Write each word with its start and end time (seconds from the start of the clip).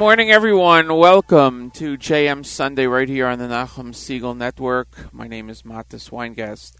morning, 0.00 0.30
everyone. 0.30 0.94
Welcome 0.96 1.70
to 1.72 1.98
JM 1.98 2.46
Sunday 2.46 2.86
right 2.86 3.06
here 3.06 3.26
on 3.26 3.38
the 3.38 3.44
Nachum 3.44 3.88
Segal 3.92 4.34
Network. 4.34 5.12
My 5.12 5.26
name 5.28 5.50
is 5.50 5.60
Mattis 5.60 6.08
Weingast. 6.08 6.72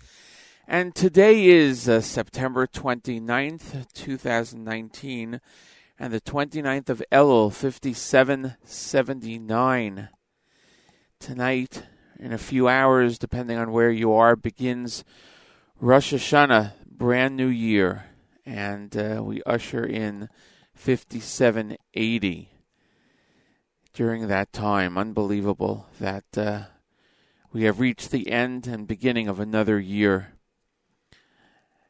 And 0.67 0.95
today 0.95 1.45
is 1.49 1.87
uh, 1.87 2.01
September 2.01 2.67
29th, 2.67 3.93
2019, 3.93 5.39
and 5.99 6.13
the 6.15 6.21
29th 6.23 6.89
of 6.89 7.03
Elul 7.13 7.53
5779. 7.53 10.09
Tonight, 11.19 11.83
in 12.19 12.33
a 12.33 12.39
few 12.39 12.69
hours, 12.69 13.19
depending 13.19 13.59
on 13.59 13.71
where 13.71 13.91
you 13.91 14.13
are, 14.15 14.35
begins 14.35 15.05
Rosh 15.79 16.15
Hashanah, 16.15 16.73
brand 16.91 17.37
new 17.37 17.49
year. 17.49 18.07
And 18.47 18.97
uh, 18.97 19.21
we 19.23 19.43
usher 19.43 19.85
in 19.85 20.31
5780 20.73 22.50
during 24.01 24.29
that 24.29 24.51
time. 24.51 24.97
Unbelievable 24.97 25.87
that 26.01 26.25
uh, 26.35 26.59
we 27.53 27.65
have 27.65 27.79
reached 27.81 28.11
the 28.11 28.31
end 28.31 28.67
and 28.67 28.87
beginning 28.89 29.29
of 29.29 29.39
another 29.39 29.79
year. 29.79 30.33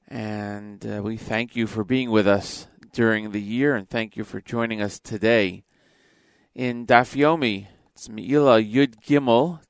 And 0.09 0.85
uh, 0.85 1.03
we 1.05 1.17
thank 1.17 1.55
you 1.55 1.69
for 1.69 1.85
being 1.85 2.11
with 2.11 2.27
us 2.27 2.67
during 2.93 3.31
the 3.31 3.39
year 3.41 3.77
and 3.77 3.89
thank 3.89 4.17
you 4.17 4.25
for 4.25 4.41
joining 4.41 4.83
us 4.83 4.99
today. 4.99 5.63
In 6.53 6.85
Dafyomi, 6.85 7.69
it's 7.95 8.09
Meila 8.09 8.59
Yud 8.61 8.97
Gimel. 9.07 9.61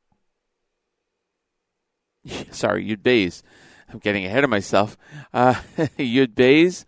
Sorry, 2.55 2.87
Yud 2.89 3.03
Bays. 3.03 3.43
I'm 3.91 3.99
getting 3.99 4.25
ahead 4.25 4.45
of 4.45 4.49
myself. 4.49 4.97
Uh, 5.35 5.57
Yud 5.99 6.35
Bays, 6.35 6.87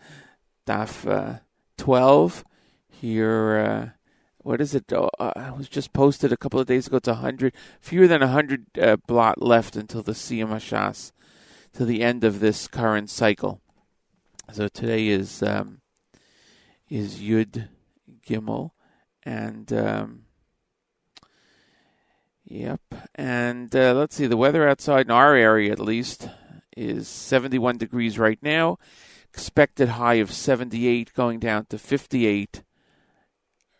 Daf 0.66 1.06
uh, 1.06 1.40
12. 1.76 2.43
Here 2.88 3.56
uh, 3.58 4.01
what 4.42 4.60
is 4.60 4.74
it? 4.74 4.92
Oh, 4.92 5.08
uh, 5.18 5.52
was 5.56 5.68
just 5.68 5.92
posted 5.92 6.32
a 6.32 6.36
couple 6.36 6.58
of 6.60 6.66
days 6.66 6.86
ago. 6.86 6.96
It's 6.96 7.08
100, 7.08 7.54
fewer 7.80 8.08
than 8.08 8.20
100 8.20 8.78
uh, 8.78 8.96
blot 9.06 9.40
left 9.40 9.76
until 9.76 10.02
the 10.02 10.12
Siyum 10.12 10.48
Hashas, 10.48 11.12
to 11.74 11.84
the 11.84 12.02
end 12.02 12.24
of 12.24 12.40
this 12.40 12.66
current 12.66 13.08
cycle. 13.10 13.60
So 14.52 14.68
today 14.68 15.08
is 15.08 15.42
um, 15.42 15.80
is 16.88 17.16
Yud 17.20 17.68
Gimel, 18.26 18.72
and 19.22 19.72
um, 19.72 20.24
yep, 22.44 22.80
and 23.14 23.74
uh, 23.74 23.94
let's 23.94 24.16
see. 24.16 24.26
The 24.26 24.36
weather 24.36 24.68
outside 24.68 25.06
in 25.06 25.12
our 25.12 25.34
area, 25.36 25.70
at 25.70 25.78
least, 25.78 26.28
is 26.76 27.06
71 27.06 27.78
degrees 27.78 28.18
right 28.18 28.38
now. 28.42 28.78
Expected 29.32 29.90
high 29.90 30.14
of 30.16 30.30
78, 30.30 31.14
going 31.14 31.38
down 31.38 31.64
to 31.66 31.78
58 31.78 32.62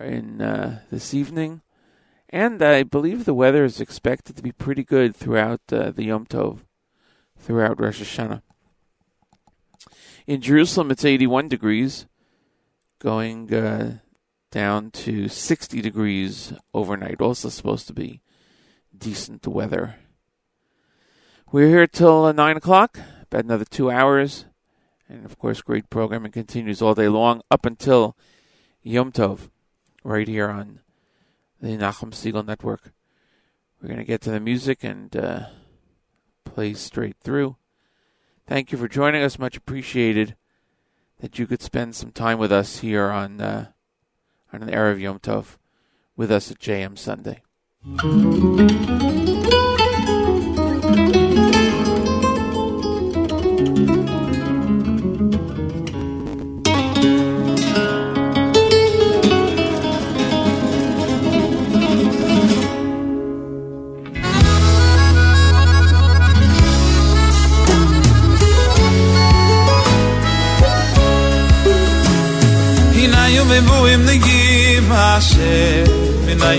in 0.03 0.41
uh, 0.43 0.81
this 0.91 1.15
evening. 1.15 1.63
And 2.29 2.63
I 2.63 2.83
believe 2.83 3.25
the 3.25 3.35
weather 3.35 3.65
is 3.65 3.81
expected 3.81 4.37
to 4.37 4.43
be 4.43 4.53
pretty 4.53 4.85
good 4.85 5.15
throughout 5.15 5.61
uh, 5.71 5.91
the 5.91 6.05
Yom 6.05 6.27
Tov, 6.27 6.61
throughout 7.39 7.81
Rosh 7.81 8.01
Hashanah. 8.01 8.43
In 10.27 10.41
Jerusalem, 10.41 10.91
it's 10.91 11.05
81 11.05 11.49
degrees, 11.49 12.07
going 12.99 13.53
uh, 13.53 13.99
down 14.51 14.91
to 14.93 15.29
60 15.29 15.83
degrees 15.83 16.53
overnight. 16.73 17.21
Also, 17.21 17.49
supposed 17.49 17.87
to 17.89 17.93
be 17.93 18.23
decent 18.97 19.47
weather. 19.47 19.97
We're 21.51 21.69
here 21.69 21.87
till 21.87 22.25
uh, 22.25 22.33
9 22.33 22.57
o'clock, 22.59 22.99
about 23.25 23.45
another 23.45 23.65
two 23.67 23.91
hours. 23.91 24.47
And 25.09 25.27
of 25.27 25.39
course, 25.39 25.61
great 25.61 25.91
programming 25.91 26.33
continues 26.33 26.81
all 26.81 26.95
day 26.95 27.09
long 27.09 27.43
up 27.51 27.67
until 27.67 28.17
Yom 28.81 29.13
Tov 29.13 29.51
right 30.05 30.27
here 30.29 30.49
on 30.49 30.81
the 31.61 31.69
Nachum 31.77 32.11
Segal 32.11 32.47
Network. 32.47 32.93
We're 33.81 33.89
going 33.89 34.01
to 34.01 34.05
get 34.05 34.21
to 34.23 34.31
the 34.31 34.41
music 34.41 34.85
and 34.85 35.15
uh, 35.17 35.41
play 36.45 36.75
straight 36.75 37.17
through. 37.23 37.57
Thank 38.47 38.73
you 38.73 38.79
for 38.79 38.89
joining 38.89 39.23
us. 39.23 39.39
Much 39.39 39.57
appreciated 39.57 40.37
that 41.21 41.39
you 41.39 41.47
could 41.47 41.63
spend 41.63 41.95
some 41.95 42.11
time 42.11 42.39
with 42.39 42.53
us 42.53 42.81
here 42.81 43.11
on 43.11 43.41
uh, 43.41 43.67
on 44.53 44.69
air 44.69 44.91
of 44.91 45.01
Yom 45.01 45.19
Tov 45.21 45.57
with 46.17 46.31
us 46.31 46.51
at 46.51 46.59
JM 46.59 46.99
Sunday. 46.99 47.43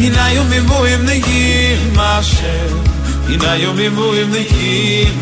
הנה 0.00 0.30
יום 0.32 0.46
mi 0.50 0.60
bu 0.68 0.78
im 0.94 1.02
ne 1.08 1.16
gih 1.26 1.80
ma 1.96 2.10
shem 2.30 2.72
Ina 3.32 3.52
yo 3.62 3.70
mi 3.78 3.88
bu 3.96 4.06
im 4.22 4.30
ne 4.34 4.42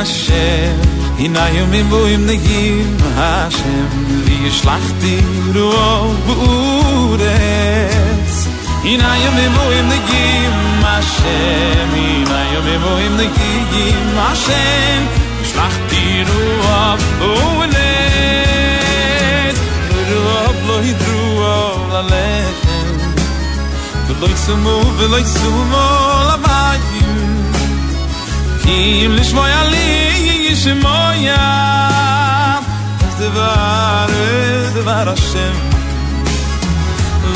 Hashem 0.00 0.74
Hina 1.20 1.44
yomim 1.58 1.86
bu 1.90 1.98
im 2.14 2.22
negim 2.30 2.90
Hashem 3.20 3.88
Vi 4.24 4.34
yishlachti 4.46 5.14
ruo 5.56 5.94
buures 6.26 8.34
Hina 8.86 9.10
yomim 9.24 9.52
bu 9.56 9.64
im 9.78 9.86
negim 9.94 10.54
Hashem 10.90 11.86
Hina 11.98 12.40
yomim 12.54 12.80
bu 12.84 12.92
im 13.06 13.12
negim 13.22 14.10
Hashem 14.24 15.00
Vi 15.16 15.22
yishlachti 15.40 16.02
ruo 16.28 16.82
buures 17.20 19.56
Ruo 20.10 20.40
bloi 20.62 20.92
druo 21.02 21.54
la 21.94 22.02
lechem 22.12 22.90
Veloi 24.08 24.36
sumo, 24.44 24.74
veloi 24.98 25.24
sumo 25.36 25.84
la 26.30 26.36
vah 26.44 26.49
Kim 28.70 29.10
lish 29.18 29.32
moya 29.38 29.60
li 29.72 29.88
yish 30.46 30.66
moya 30.84 31.42
Das 33.00 33.14
de 33.20 33.28
var 33.38 34.10
ez 34.28 34.68
de 34.76 34.82
var 34.88 35.06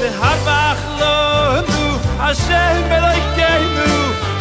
de 0.00 0.08
harbach 0.20 0.82
lo 1.00 1.16
nu 1.70 1.84
a 2.26 2.28
shel 2.44 2.78
belaykenu 2.90 3.92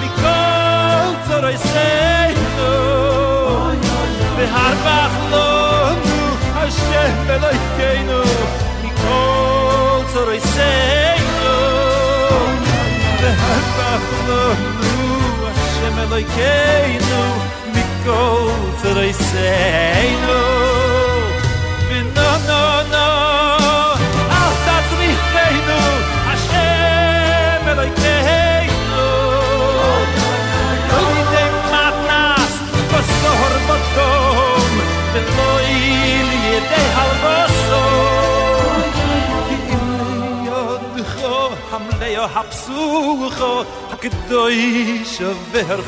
mikol 0.02 1.10
tsoray 1.26 1.58
seynu 1.74 2.74
de 4.38 4.46
harbach 4.56 5.16
lo 5.34 5.50
nu 6.06 6.20
a 6.62 6.64
shel 6.82 7.12
belaykenu 7.28 8.22
mikol 8.84 10.00
tsoray 10.12 10.42
seynu 10.54 11.56
de 13.22 13.30
harbach 13.42 14.06
nu 14.28 14.44
a 15.50 15.52
shel 15.74 15.92
belaykenu 15.98 17.22
mikol 17.76 18.46
tsoray 18.80 19.12
nu 20.26 20.42
hapsu 42.36 42.84
kho 43.38 43.54
kdoi 44.02 44.64
shver 45.14 45.86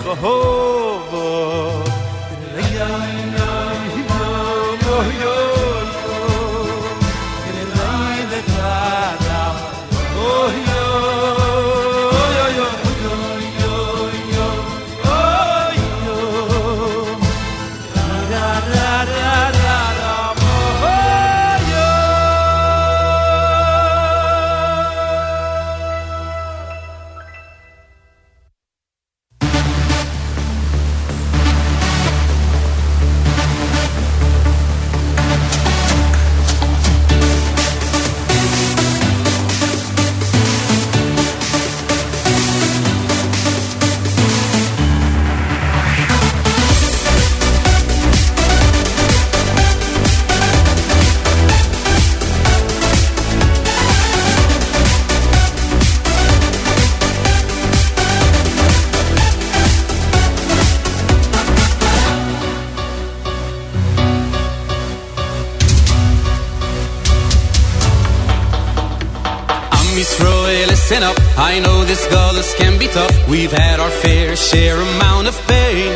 up. 71.02 71.18
I 71.40 71.58
know 71.60 71.84
this 71.86 72.06
gullus 72.08 72.54
can 72.58 72.78
be 72.78 72.86
tough. 72.88 73.10
We've 73.28 73.52
had 73.52 73.80
our 73.80 73.90
fair 73.90 74.36
share 74.36 74.78
amount 74.78 75.26
of 75.28 75.34
pain. 75.48 75.96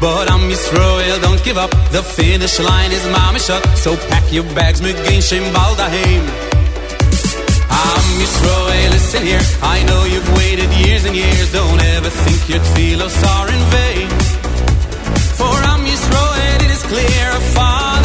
But 0.00 0.30
I'm 0.30 0.50
Yisroel, 0.50 1.22
don't 1.22 1.42
give 1.44 1.56
up. 1.56 1.70
The 1.90 2.02
finish 2.02 2.58
line 2.58 2.90
is 2.90 3.06
mama 3.08 3.38
So 3.38 3.96
pack 4.08 4.24
your 4.32 4.42
bags, 4.58 4.80
McGinn, 4.82 5.22
Shem, 5.22 5.44
Baldaheim. 5.54 6.24
I'm 7.70 8.08
Yisroel, 8.20 8.90
listen 8.90 9.22
here. 9.22 9.40
I 9.62 9.82
know 9.84 10.04
you've 10.04 10.28
waited 10.36 10.68
years 10.84 11.04
and 11.06 11.16
years. 11.16 11.52
Don't 11.52 11.80
ever 11.96 12.10
think 12.10 12.48
your 12.50 12.60
tefillos 12.60 13.16
are 13.24 13.48
in 13.48 13.62
vain. 13.70 14.08
For 15.40 15.52
I'm 15.70 15.82
Yisroel, 15.86 16.56
it 16.64 16.70
is 16.70 16.82
clear, 16.82 17.30
a 17.30 17.40
father. 17.54 17.99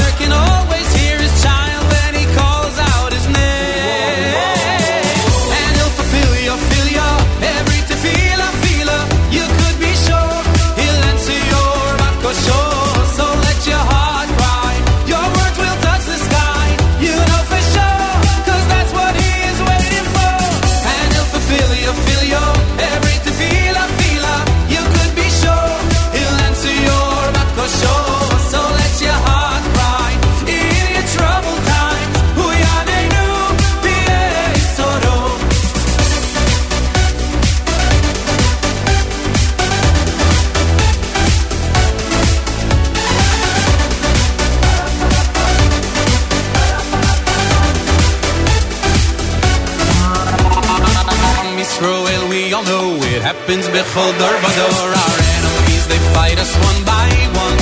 beautiful 53.95 54.19
door 54.19 54.35
by 54.43 54.51
door. 54.59 54.89
Our 54.91 55.17
enemies, 55.39 55.85
they 55.87 55.99
fight 56.15 56.37
us 56.43 56.51
one 56.67 56.79
by 56.83 57.07
one. 57.31 57.59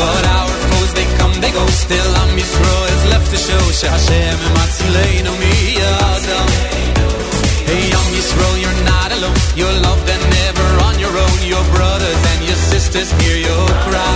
But 0.00 0.22
our 0.36 0.50
foes, 0.68 0.92
they 0.98 1.06
come, 1.18 1.32
they 1.40 1.50
go. 1.52 1.64
Still, 1.84 2.12
Am 2.22 2.30
Yisrael 2.36 2.82
is 2.96 3.02
left 3.12 3.28
to 3.32 3.36
show. 3.38 3.62
Shashem, 3.80 4.36
Matzileno, 4.56 5.32
Miyadam. 5.40 6.48
Hey, 7.68 7.84
Am 7.98 8.08
Yisrael, 8.16 8.56
you're 8.60 8.80
not 8.92 9.10
alone. 9.16 9.36
You're 9.56 9.76
loved 9.86 10.08
and 10.14 10.24
never 10.38 10.66
on 10.88 10.98
your 10.98 11.14
own. 11.26 11.38
Your 11.44 11.64
brothers 11.76 12.22
and 12.34 12.40
your 12.44 12.60
sisters 12.72 13.08
hear 13.22 13.36
your 13.38 13.66
cry. 13.88 14.15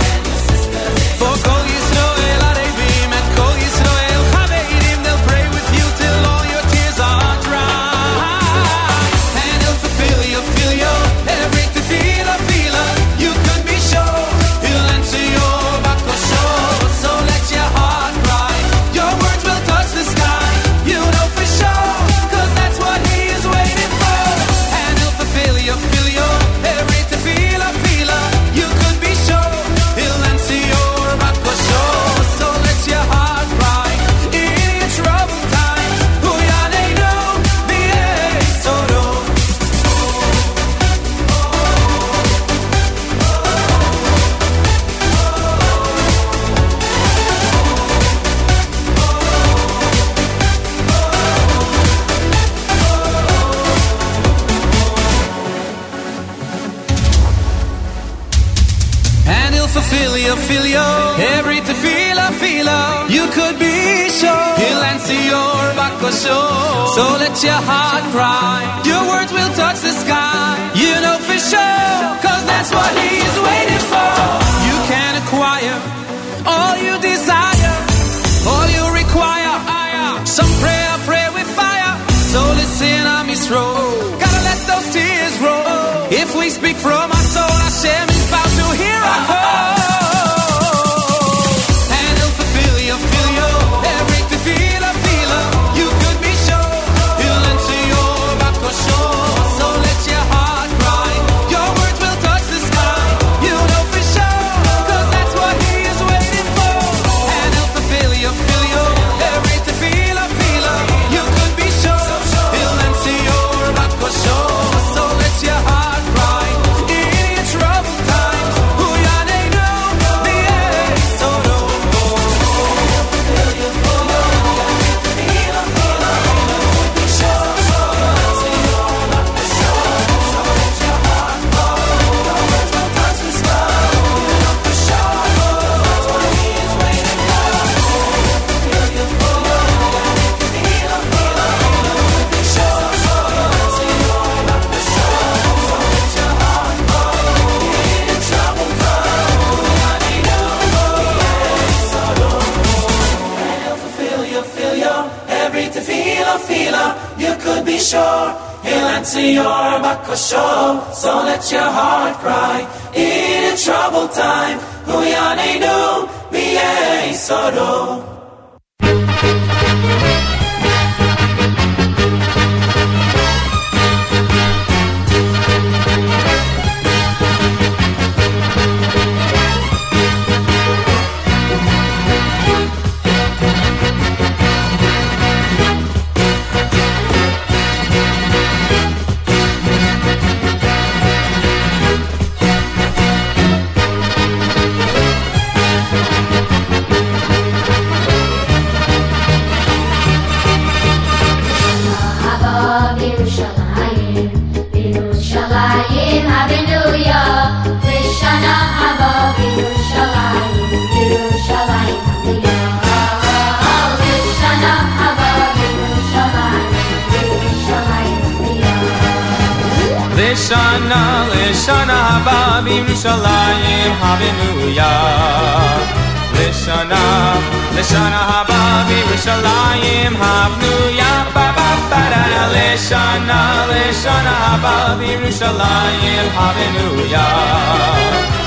Yerushalayim, 223.01 223.93
hallelujah. 223.97 225.89
Lishana, 226.37 227.33
Lishana 227.73 228.21
haba, 228.29 228.85
Yerushalayim, 228.93 230.13
hallelujah. 230.13 231.33
Ba 231.33 231.49
ba 231.57 231.81
ba 231.89 232.01
da 232.13 232.21
da. 232.29 232.53
Lishana, 232.53 233.73
Lishana 233.73 235.01
Yerushalayim, 235.01 236.29
hallelujah. 236.37 238.37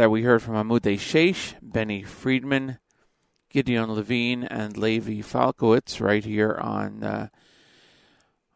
there 0.04 0.10
we 0.10 0.24
heard 0.24 0.42
from 0.44 0.56
Amudei 0.56 0.98
Sheish, 1.00 1.54
Benny 1.62 2.04
Friedman, 2.04 2.78
Gideon 3.50 3.90
Levine, 3.90 4.44
and 4.44 4.76
Levi 4.76 5.22
Falkowitz 5.26 6.02
right 6.02 6.26
here 6.26 6.60
on 6.62 7.02
uh, 7.06 7.28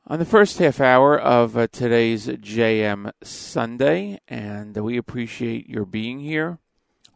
on 0.06 0.20
the 0.20 0.26
first 0.26 0.58
half 0.58 0.82
hour 0.82 1.18
of 1.18 1.56
uh, 1.56 1.68
today's 1.68 2.28
JM 2.28 3.14
Sunday, 3.24 4.20
and 4.28 4.76
we 4.76 4.98
appreciate 4.98 5.70
your 5.70 5.86
being 5.86 6.20
here 6.20 6.58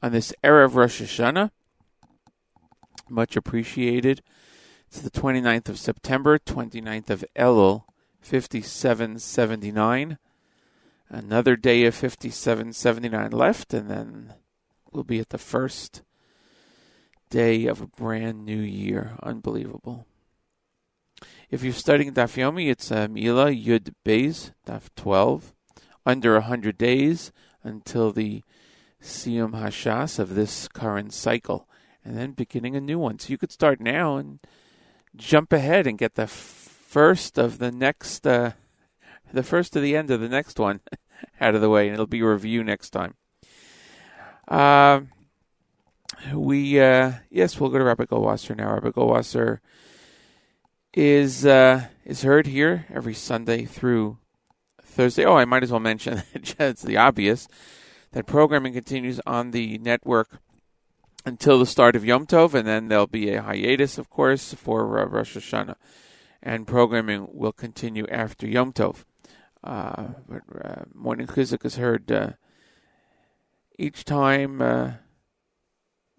on 0.01 0.13
this 0.13 0.31
erev 0.45 0.75
Rosh 0.75 1.01
Hashanah. 1.01 1.51
Much 3.09 3.35
appreciated. 3.35 4.21
It's 4.87 5.01
the 5.01 5.11
29th 5.11 5.67
of 5.67 5.77
September, 5.77 6.39
29th 6.39 7.09
of 7.09 7.25
Elul, 7.35 7.83
5779 8.21 10.17
another 11.12 11.56
day 11.56 11.84
of 11.86 11.93
57.79 11.95 13.34
left, 13.34 13.74
and 13.74 13.89
then 13.89 14.34
we'll 14.91 15.04
be 15.04 15.19
at 15.19 15.30
the 15.30 15.38
first 15.38 16.02
day 17.30 17.65
of 17.67 17.82
a 17.82 17.88
brand 17.88 18.45
new 18.45 18.60
year. 18.60 19.13
Unbelievable. 19.21 20.06
If 21.50 21.63
you're 21.63 21.74
studying 21.74 22.13
Daf 22.13 22.38
Yomi, 22.39 22.71
it's 22.71 22.91
uh, 22.91 23.08
Meilah 23.08 23.52
Yud 23.63 23.93
Beis, 24.06 24.52
Daf 24.65 24.84
12, 24.95 25.54
under 26.06 26.34
100 26.36 26.78
days 26.78 27.32
until 27.63 28.12
the 28.12 28.41
Siyum 29.02 29.52
Hashas 29.52 30.17
of 30.17 30.34
this 30.36 30.67
current 30.69 31.13
cycle, 31.13 31.67
and 32.06 32.17
then 32.17 32.32
beginning 32.32 32.76
a 32.76 32.82
new 32.82 32.97
one. 32.97 33.19
So 33.19 33.30
you 33.32 33.38
could 33.38 33.52
start 33.52 33.82
now 33.82 34.15
and 34.15 34.39
jump 35.15 35.52
ahead 35.52 35.86
and 35.88 35.97
get 35.97 36.15
the 36.15 36.28
first 36.28 37.38
of 37.38 37.58
the 37.60 37.71
next. 37.71 38.26
Uh, 38.26 38.52
the 39.33 39.43
first 39.43 39.73
to 39.73 39.79
the 39.79 39.95
end 39.95 40.11
of 40.11 40.19
the 40.19 40.29
next 40.29 40.59
one 40.59 40.81
out 41.41 41.55
of 41.55 41.61
the 41.61 41.69
way, 41.69 41.87
and 41.87 41.93
it'll 41.93 42.05
be 42.07 42.21
a 42.21 42.27
review 42.29 42.63
next 42.63 42.91
time. 42.91 43.15
Uh, 44.47 45.01
we 46.33 46.79
uh, 46.79 47.13
yes, 47.29 47.59
we'll 47.59 47.69
go 47.69 47.77
to 47.77 47.83
Rabbi 47.83 48.05
Goldwasser 48.05 48.55
now. 48.55 48.73
Rabbi 48.73 48.89
Goldwasser 48.89 49.59
is 50.93 51.45
uh, 51.45 51.85
is 52.05 52.23
heard 52.23 52.47
here 52.47 52.85
every 52.93 53.13
Sunday 53.13 53.65
through 53.65 54.17
Thursday. 54.83 55.25
Oh, 55.25 55.35
I 55.37 55.45
might 55.45 55.63
as 55.63 55.71
well 55.71 55.79
mention 55.79 56.23
it's 56.33 56.81
the 56.81 56.97
obvious 56.97 57.47
that 58.11 58.25
programming 58.25 58.73
continues 58.73 59.21
on 59.25 59.51
the 59.51 59.77
network 59.77 60.39
until 61.25 61.57
the 61.59 61.65
start 61.65 61.95
of 61.95 62.03
Yom 62.03 62.25
Tov, 62.25 62.53
and 62.53 62.67
then 62.67 62.87
there'll 62.87 63.07
be 63.07 63.31
a 63.31 63.41
hiatus, 63.41 63.97
of 63.97 64.09
course, 64.09 64.53
for 64.55 64.99
uh, 64.99 65.05
Rosh 65.05 65.37
Hashanah, 65.37 65.75
and 66.43 66.67
programming 66.67 67.27
will 67.31 67.53
continue 67.53 68.05
after 68.09 68.47
Yom 68.47 68.73
Tov. 68.73 69.05
Uh, 69.63 70.06
but 70.28 70.41
uh, 70.63 70.84
Morning 70.93 71.28
Chizuk 71.28 71.63
is 71.65 71.76
heard 71.76 72.12
uh, 72.12 72.32
each 73.78 74.04
time, 74.06 74.62
uh, 74.62 74.91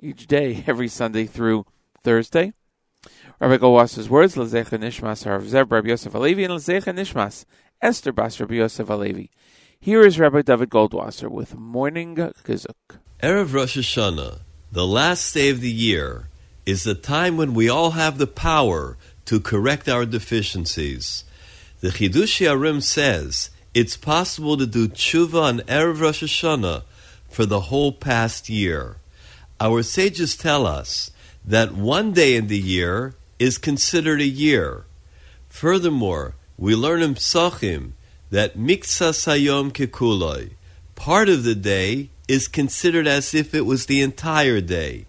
each 0.01 0.27
day, 0.27 0.63
every 0.67 0.89
Sunday 0.89 1.27
through 1.27 1.67
Thursday. 2.03 2.53
Rabbi 3.41 3.57
Goldwasser's 3.57 4.09
words, 4.09 4.37
Lezecha 4.37 4.79
Nishmas, 4.79 5.27
Rav 5.27 5.49
Zeb, 5.49 5.73
Rabbi 5.73 5.89
Yosef 5.89 6.13
Alevi, 6.13 6.45
and 6.45 6.55
Lezecha 6.55 6.93
Nishmas, 6.95 7.45
Esther 7.81 8.13
Bas, 8.13 8.39
Rabbi 8.39 8.55
Yosef 8.55 8.87
Alevi. 8.87 9.31
Here 9.81 10.07
is 10.07 10.21
Rabbi 10.21 10.43
David 10.43 10.71
Goldwasser 10.71 11.29
with 11.29 11.57
Morning 11.57 12.15
Chizuk. 12.15 12.99
Erev 13.21 13.53
Rosh 13.55 13.77
Hashanah, 13.77 14.41
the 14.71 14.87
last 14.87 15.35
day 15.35 15.49
of 15.49 15.61
the 15.61 15.71
year, 15.71 16.29
is 16.65 16.85
the 16.85 16.95
time 16.95 17.37
when 17.37 17.55
we 17.55 17.69
all 17.69 17.91
have 17.93 18.19
the 18.19 18.27
power 18.29 18.97
to 19.25 19.41
correct 19.41 19.89
our 19.89 20.07
deficiencies 20.07 21.25
the 21.83 21.89
Chiddushei 21.91 22.47
HaRim 22.47 22.81
says 22.81 23.51
it's 23.75 23.97
possible 23.97 24.57
to 24.57 24.67
do 24.67 24.87
tshuva 24.89 25.43
on 25.43 25.59
Erev 25.63 26.01
Rosh 26.01 26.23
Hashanah 26.23 26.85
for 27.29 27.45
the 27.45 27.63
whole 27.63 27.91
past 27.91 28.49
year. 28.49 28.99
Our 29.61 29.83
sages 29.83 30.37
tell 30.37 30.65
us 30.65 31.11
that 31.45 31.73
one 31.75 32.13
day 32.13 32.37
in 32.37 32.47
the 32.47 32.59
year 32.59 33.15
is 33.41 33.59
considered 33.59 34.21
a 34.21 34.27
year. 34.27 34.85
Furthermore, 35.49 36.37
we 36.57 36.77
learn 36.77 37.03
in 37.03 37.17
Psachim 37.17 37.93
that 38.31 38.57
Miksa 38.57 39.11
Sayom 39.13 39.73
Kikuloi, 39.73 40.53
part 40.95 41.29
of 41.29 41.43
the 41.43 41.57
day, 41.57 42.11
is 42.29 42.47
considered 42.47 43.09
as 43.09 43.35
if 43.35 43.55
it 43.57 43.67
was 43.67 43.87
the 43.87 44.01
entire 44.03 44.61
day. 44.61 45.07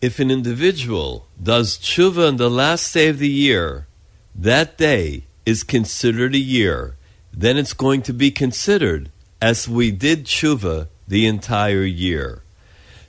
If 0.00 0.20
an 0.20 0.30
individual 0.30 1.26
does 1.42 1.78
tshuva 1.78 2.28
on 2.28 2.36
the 2.36 2.48
last 2.48 2.94
day 2.94 3.08
of 3.08 3.18
the 3.18 3.28
year, 3.28 3.88
that 4.36 4.78
day 4.78 5.24
is 5.44 5.62
considered 5.62 6.34
a 6.34 6.38
year, 6.38 6.96
then 7.32 7.56
it's 7.56 7.72
going 7.72 8.02
to 8.02 8.12
be 8.12 8.30
considered 8.30 9.10
as 9.40 9.68
we 9.68 9.90
did 9.90 10.24
tshuva 10.24 10.88
the 11.08 11.26
entire 11.26 11.82
year. 11.82 12.42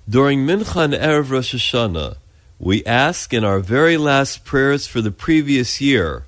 During 0.10 0.46
Mincha 0.46 0.86
and 0.86 0.94
Erev 0.94 1.30
Rosh 1.32 1.56
Hashanah, 1.56 2.18
we 2.60 2.84
ask 2.86 3.34
in 3.34 3.44
our 3.44 3.60
very 3.60 3.98
last 3.98 4.44
prayers 4.46 4.88
for 4.88 5.02
the 5.02 5.12
previous 5.12 5.80
year, 5.80 6.26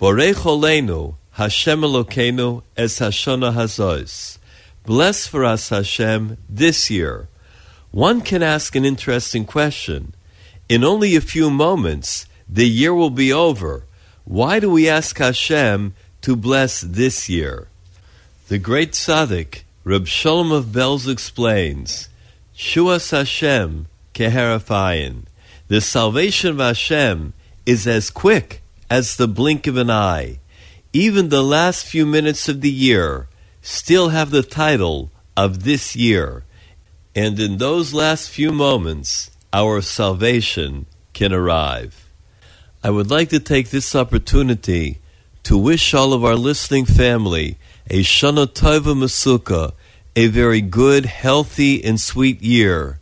Bareich 0.00 0.34
aleinu, 0.42 1.14
Hashem 1.32 1.80
Elokeinu, 1.82 2.62
Es 2.76 2.98
Hashanah 2.98 3.52
Hazos. 3.54 4.38
Bless 4.84 5.26
for 5.26 5.44
us, 5.44 5.68
Hashem, 5.68 6.38
this 6.48 6.90
year. 6.90 7.28
One 7.90 8.20
can 8.20 8.42
ask 8.42 8.74
an 8.74 8.84
interesting 8.84 9.44
question. 9.44 10.14
In 10.68 10.82
only 10.84 11.14
a 11.14 11.20
few 11.20 11.50
moments, 11.50 12.26
the 12.48 12.68
year 12.68 12.94
will 12.94 13.10
be 13.10 13.32
over, 13.32 13.85
why 14.28 14.58
do 14.58 14.68
we 14.70 14.88
ask 14.88 15.18
Hashem 15.18 15.94
to 16.22 16.34
bless 16.34 16.80
this 16.80 17.28
year? 17.28 17.68
The 18.48 18.58
great 18.58 18.90
tzaddik 18.90 19.62
Reb 19.84 20.08
Shalom 20.08 20.50
of 20.50 20.64
Belz 20.66 21.08
explains, 21.08 22.08
Shuas 22.56 23.12
Hashem 23.12 23.86
keherafayin. 24.14 25.26
The 25.68 25.80
salvation 25.80 26.50
of 26.50 26.58
Hashem 26.58 27.34
is 27.66 27.86
as 27.86 28.10
quick 28.10 28.62
as 28.90 29.14
the 29.14 29.28
blink 29.28 29.68
of 29.68 29.76
an 29.76 29.90
eye. 29.90 30.40
Even 30.92 31.28
the 31.28 31.44
last 31.44 31.86
few 31.86 32.04
minutes 32.04 32.48
of 32.48 32.62
the 32.62 32.70
year 32.72 33.28
still 33.62 34.08
have 34.08 34.32
the 34.32 34.42
title 34.42 35.12
of 35.36 35.62
this 35.62 35.94
year. 35.94 36.42
And 37.14 37.38
in 37.38 37.58
those 37.58 37.94
last 37.94 38.28
few 38.28 38.50
moments, 38.50 39.30
our 39.52 39.80
salvation 39.80 40.86
can 41.14 41.32
arrive. 41.32 42.02
I 42.86 42.90
would 42.90 43.10
like 43.10 43.30
to 43.30 43.40
take 43.40 43.70
this 43.70 43.96
opportunity 43.96 45.00
to 45.42 45.58
wish 45.58 45.92
all 45.92 46.12
of 46.12 46.24
our 46.24 46.36
listening 46.36 46.84
family 46.84 47.58
a 47.90 48.04
Shana 48.04 48.46
Tova 48.46 48.94
Masuka, 48.94 49.72
a 50.14 50.28
very 50.28 50.60
good, 50.60 51.04
healthy, 51.04 51.82
and 51.82 52.00
sweet 52.00 52.40
year. 52.42 53.00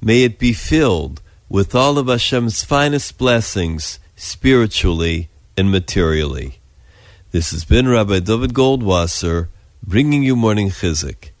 May 0.00 0.22
it 0.22 0.38
be 0.38 0.54
filled 0.54 1.20
with 1.50 1.74
all 1.74 1.98
of 1.98 2.08
Hashem's 2.08 2.64
finest 2.64 3.18
blessings, 3.18 3.98
spiritually 4.14 5.28
and 5.54 5.70
materially. 5.70 6.58
This 7.32 7.50
has 7.50 7.66
been 7.66 7.86
Rabbi 7.88 8.20
David 8.20 8.54
Goldwasser, 8.54 9.48
bringing 9.86 10.22
you 10.22 10.34
Morning 10.34 10.70
Chizuk. 10.70 11.32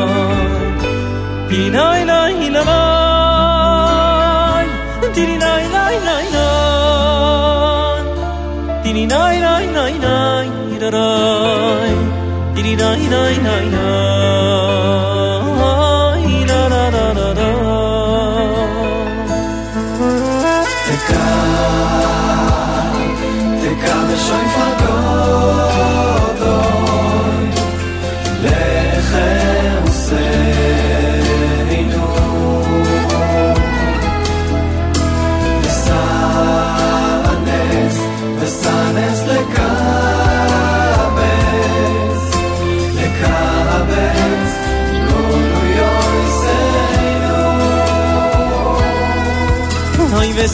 Diri 1.49 1.67
nai 1.77 2.01
nai 2.11 2.33
nai 2.55 4.67
Diri 5.15 5.35
nai 5.43 5.63
nai 5.75 5.95
nai 6.07 6.25
nai 6.35 8.03
Diri 8.83 9.03
nai 9.13 9.35
nai 9.45 9.65
nai 9.77 9.93
nai 10.05 10.45
Diri 12.55 12.73
nai 12.83 12.99
nai 13.13 13.33
nai 13.47 13.65
nai 13.77 15.37
ve 50.39 50.47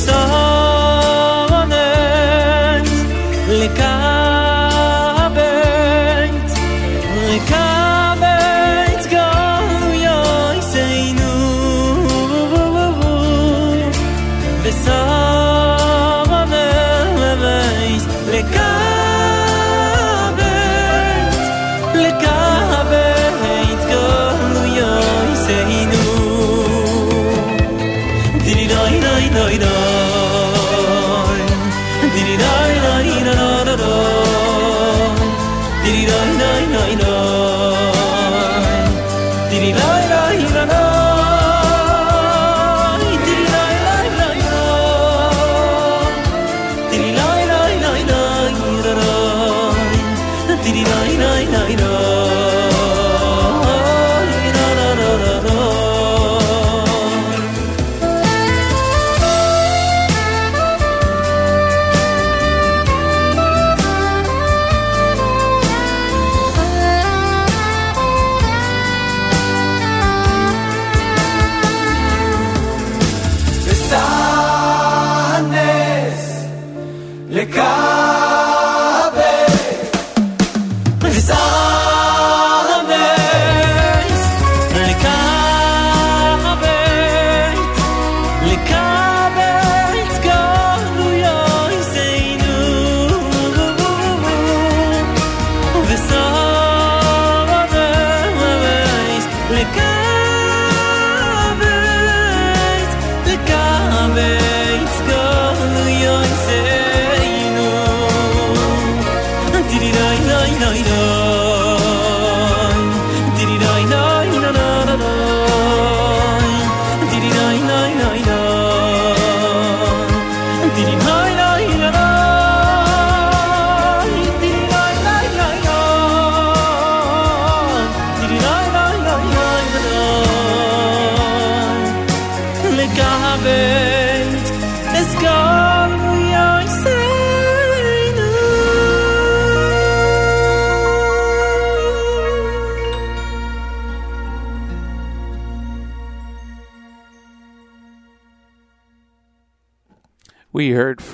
no, 113.65 113.83
no. 113.89 113.94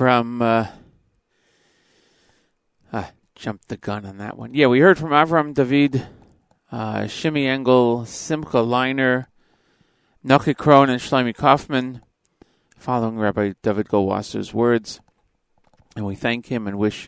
from. 0.02 0.42
Uh, 0.42 0.66
ah, 2.92 3.12
jumped 3.36 3.68
the 3.68 3.78
gun 3.78 4.04
on 4.04 4.18
that 4.18 4.36
one. 4.36 4.52
Yeah, 4.52 4.66
we 4.66 4.80
heard 4.80 4.98
from 4.98 5.12
Avram 5.12 5.54
David, 5.54 6.08
uh, 6.72 7.02
Shimi 7.04 7.46
Engel, 7.46 8.08
Simcha 8.08 8.62
Liner, 8.62 9.30
Noki 10.26 10.56
Krohn, 10.56 10.90
and 10.90 11.00
Shlomi 11.00 11.36
Kaufman, 11.36 12.02
following 12.80 13.20
Rabbi 13.20 13.54
David 13.62 13.90
Goldwasser's 13.90 14.56
words. 14.56 15.02
And 15.96 16.08
we 16.08 16.16
thank 16.16 16.48
him 16.48 16.66
and 16.66 16.80
wish 16.80 17.08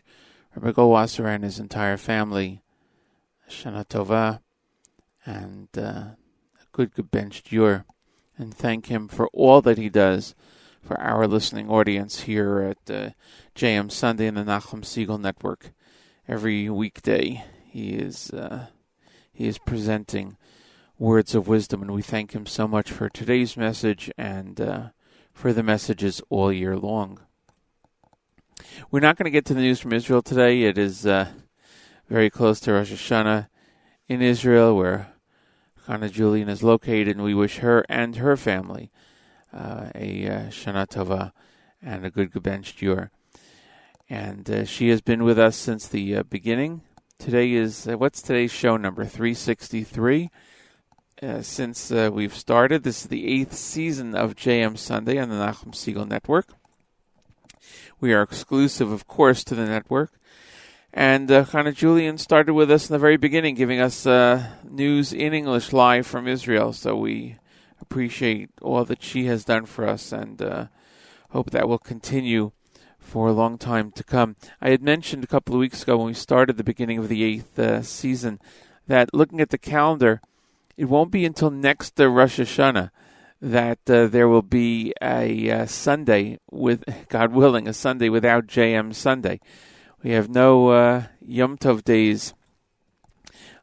Rabbi 0.54 0.70
Goldwasser 0.70 1.24
and 1.26 1.42
his 1.42 1.58
entire 1.58 1.96
family 1.96 2.62
Shana 3.50 3.84
Tova 3.88 4.38
and 5.26 5.66
uh, 5.76 5.80
a 5.80 6.14
good, 6.70 6.94
good 6.94 7.10
benched 7.10 7.50
year. 7.50 7.86
And 8.38 8.54
thank 8.54 8.86
him 8.86 9.08
for 9.08 9.26
all 9.32 9.60
that 9.62 9.78
he 9.78 9.88
does 9.88 10.36
for 10.84 11.00
our 11.00 11.26
listening 11.26 11.70
audience 11.70 12.20
here 12.22 12.60
at 12.60 12.94
uh, 12.94 13.08
JM 13.54 13.90
Sunday 13.90 14.26
and 14.26 14.36
the 14.36 14.42
Nachum 14.42 14.82
Segal 14.82 15.18
Network. 15.18 15.72
Every 16.28 16.68
weekday, 16.68 17.42
he 17.64 17.94
is 17.94 18.30
uh, 18.30 18.66
he 19.32 19.48
is 19.48 19.56
presenting 19.58 20.36
words 20.98 21.34
of 21.34 21.48
wisdom, 21.48 21.80
and 21.82 21.90
we 21.92 22.02
thank 22.02 22.32
him 22.32 22.44
so 22.46 22.68
much 22.68 22.90
for 22.92 23.08
today's 23.08 23.56
message 23.56 24.10
and 24.18 24.60
uh, 24.60 24.82
for 25.32 25.52
the 25.54 25.62
messages 25.62 26.20
all 26.28 26.52
year 26.52 26.76
long. 26.76 27.18
We're 28.90 29.00
not 29.00 29.16
going 29.16 29.24
to 29.24 29.30
get 29.30 29.46
to 29.46 29.54
the 29.54 29.60
news 29.60 29.80
from 29.80 29.92
Israel 29.94 30.20
today. 30.22 30.62
It 30.64 30.76
is 30.76 31.06
uh, 31.06 31.28
very 32.10 32.28
close 32.28 32.60
to 32.60 32.74
Rosh 32.74 32.92
Hashanah 32.92 33.48
in 34.06 34.20
Israel, 34.20 34.76
where 34.76 35.12
Hannah 35.86 36.10
Julian 36.10 36.50
is 36.50 36.62
located, 36.62 37.16
and 37.16 37.24
we 37.24 37.34
wish 37.34 37.58
her 37.58 37.86
and 37.88 38.16
her 38.16 38.36
family 38.36 38.90
uh, 39.54 39.86
a 39.94 40.26
uh, 40.28 40.40
Shana 40.48 40.86
Tova 40.86 41.32
and 41.82 42.04
a 42.04 42.10
good 42.10 42.30
Gebench 42.32 42.74
Dior. 42.76 43.10
And 44.10 44.48
uh, 44.50 44.64
she 44.64 44.88
has 44.90 45.00
been 45.00 45.24
with 45.24 45.38
us 45.38 45.56
since 45.56 45.86
the 45.88 46.16
uh, 46.16 46.22
beginning. 46.24 46.82
Today 47.18 47.52
is, 47.52 47.86
uh, 47.88 47.96
what's 47.96 48.20
today's 48.20 48.50
show 48.52 48.76
number? 48.76 49.04
363. 49.04 50.30
since 51.40 51.90
we've 51.90 52.34
started, 52.34 52.82
this 52.82 53.02
is 53.02 53.08
the 53.08 53.28
eighth 53.32 53.54
season 53.54 54.14
of 54.14 54.34
JM 54.34 54.76
Sunday 54.76 55.18
on 55.18 55.30
the 55.30 55.36
Nachum 55.36 55.72
Segal 55.72 56.06
Network. 56.08 56.48
We 58.00 58.12
are 58.12 58.22
exclusive, 58.22 58.90
of 58.90 59.06
course, 59.06 59.44
to 59.44 59.54
the 59.54 59.64
network. 59.66 60.10
And 60.92 61.30
uh, 61.30 61.44
Hannah 61.44 61.72
Julian 61.72 62.18
started 62.18 62.54
with 62.54 62.70
us 62.70 62.88
in 62.88 62.92
the 62.94 62.98
very 63.00 63.16
beginning, 63.16 63.54
giving 63.54 63.80
us 63.80 64.06
uh, 64.06 64.48
news 64.68 65.12
in 65.12 65.32
English 65.32 65.72
live 65.72 66.06
from 66.06 66.28
Israel. 66.28 66.72
So 66.72 66.94
we 66.94 67.36
appreciate 67.84 68.48
all 68.62 68.82
that 68.86 69.02
she 69.02 69.26
has 69.26 69.44
done 69.44 69.66
for 69.66 69.86
us 69.86 70.10
and 70.10 70.40
uh, 70.40 70.66
hope 71.30 71.50
that 71.50 71.68
will 71.68 71.78
continue 71.78 72.50
for 72.98 73.28
a 73.28 73.32
long 73.32 73.58
time 73.58 73.92
to 73.92 74.02
come. 74.02 74.34
I 74.60 74.70
had 74.70 74.82
mentioned 74.82 75.22
a 75.22 75.26
couple 75.28 75.54
of 75.54 75.60
weeks 75.60 75.82
ago 75.82 75.98
when 75.98 76.06
we 76.06 76.14
started 76.14 76.56
the 76.56 76.64
beginning 76.64 76.98
of 76.98 77.08
the 77.08 77.22
eighth 77.22 77.58
uh, 77.58 77.82
season 77.82 78.40
that 78.86 79.12
looking 79.12 79.40
at 79.40 79.50
the 79.50 79.58
calendar, 79.58 80.22
it 80.78 80.86
won't 80.86 81.10
be 81.10 81.26
until 81.26 81.50
next 81.50 82.00
uh, 82.00 82.08
Rosh 82.08 82.40
Hashanah 82.40 82.90
that 83.42 83.78
uh, 83.88 84.06
there 84.06 84.28
will 84.28 84.40
be 84.42 84.94
a 85.02 85.50
uh, 85.50 85.66
Sunday 85.66 86.38
with, 86.50 86.82
God 87.10 87.32
willing, 87.32 87.68
a 87.68 87.74
Sunday 87.74 88.08
without 88.08 88.46
JM 88.46 88.94
Sunday. 88.94 89.40
We 90.02 90.12
have 90.12 90.30
no 90.30 90.70
uh, 90.70 91.04
Yom 91.20 91.58
Tov 91.58 91.84
days 91.84 92.32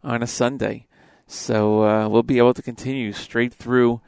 on 0.04 0.22
a 0.22 0.28
Sunday. 0.28 0.86
So 1.26 1.84
uh, 1.84 2.08
we'll 2.10 2.24
be 2.24 2.38
able 2.40 2.54
to 2.54 2.62
continue 2.62 3.14
straight 3.14 3.54
through 3.54 4.02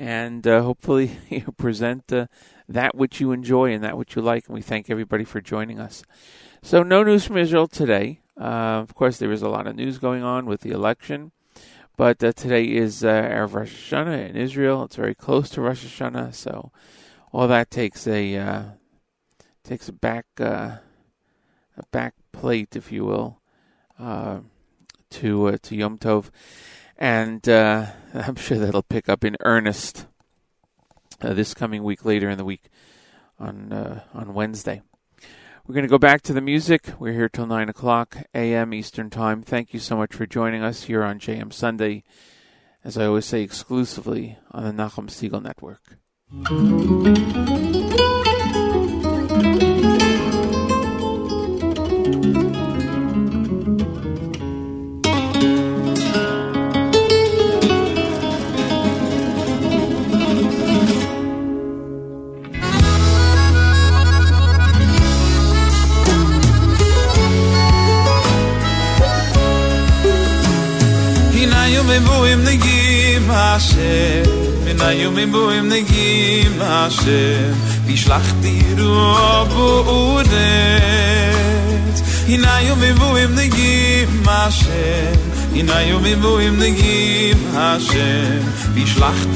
and 0.00 0.46
uh, 0.46 0.62
hopefully 0.62 1.18
you 1.28 1.52
present 1.58 2.10
uh, 2.10 2.26
that 2.66 2.94
which 2.94 3.20
you 3.20 3.32
enjoy 3.32 3.70
and 3.72 3.84
that 3.84 3.98
which 3.98 4.16
you 4.16 4.22
like. 4.22 4.46
And 4.46 4.54
we 4.54 4.62
thank 4.62 4.88
everybody 4.88 5.24
for 5.24 5.42
joining 5.42 5.78
us. 5.78 6.02
So, 6.62 6.82
no 6.82 7.02
news 7.04 7.26
from 7.26 7.36
Israel 7.36 7.68
today. 7.68 8.20
Uh, 8.40 8.80
of 8.80 8.94
course, 8.94 9.18
there 9.18 9.30
is 9.30 9.42
a 9.42 9.48
lot 9.50 9.66
of 9.66 9.76
news 9.76 9.98
going 9.98 10.22
on 10.22 10.46
with 10.46 10.62
the 10.62 10.70
election, 10.70 11.32
but 11.98 12.24
uh, 12.24 12.32
today 12.32 12.64
is 12.64 13.02
Erev 13.02 13.54
uh, 13.54 13.58
Rosh 13.58 13.92
Hashanah 13.92 14.30
in 14.30 14.36
Israel. 14.36 14.84
It's 14.84 14.96
very 14.96 15.14
close 15.14 15.50
to 15.50 15.60
Rosh 15.60 15.84
Hashanah, 15.84 16.34
so 16.34 16.70
all 17.32 17.46
that 17.48 17.70
takes 17.70 18.06
a 18.06 18.36
uh, 18.36 18.62
takes 19.64 19.90
a 19.90 19.92
back 19.92 20.24
a 20.40 20.80
back 21.92 22.14
plate, 22.32 22.74
if 22.74 22.90
you 22.90 23.04
will, 23.04 23.40
to 23.98 24.42
to 25.58 25.76
Yom 25.76 25.98
Tov 25.98 26.30
and 27.00 27.48
uh, 27.48 27.86
I'm 28.14 28.36
sure 28.36 28.58
that'll 28.58 28.82
pick 28.82 29.08
up 29.08 29.24
in 29.24 29.36
earnest 29.40 30.06
uh, 31.22 31.32
this 31.32 31.54
coming 31.54 31.82
week, 31.82 32.04
later 32.04 32.28
in 32.30 32.38
the 32.38 32.44
week, 32.44 32.68
on 33.38 33.72
uh, 33.72 34.02
on 34.14 34.34
Wednesday. 34.34 34.82
We're 35.66 35.74
going 35.74 35.84
to 35.86 35.90
go 35.90 35.98
back 35.98 36.22
to 36.22 36.32
the 36.32 36.40
music. 36.40 36.88
We're 36.98 37.12
here 37.12 37.28
till 37.28 37.46
nine 37.46 37.68
o'clock 37.68 38.18
a.m. 38.34 38.72
Eastern 38.74 39.10
Time. 39.10 39.42
Thank 39.42 39.72
you 39.72 39.80
so 39.80 39.96
much 39.96 40.14
for 40.14 40.26
joining 40.26 40.62
us 40.62 40.84
here 40.84 41.02
on 41.02 41.18
JM 41.18 41.52
Sunday, 41.52 42.04
as 42.84 42.96
I 42.98 43.06
always 43.06 43.26
say, 43.26 43.42
exclusively 43.42 44.36
on 44.52 44.64
the 44.64 44.82
Nachum 44.82 45.08
Segal 45.08 45.42
Network. 45.42 45.96
he 72.12 72.18
in 72.32 72.40
the 72.44 72.56
gymache 72.64 74.26
ina 74.70 74.90
you 74.92 75.08
remember 75.10 75.52
in 75.52 75.70
vi 77.86 77.96
schlacht 77.96 78.38
dir 78.42 78.78
wo 78.82 79.46
wurde 79.88 80.50
ina 82.34 82.52
you 82.66 82.74
remember 82.74 83.10
in 83.24 83.32
the 83.36 83.46
gymache 83.56 84.88
ina 85.58 85.78
you 85.88 85.96
remember 85.98 86.40
in 86.40 86.54
the 86.58 86.72
vi 88.74 88.82
schlacht 88.92 89.30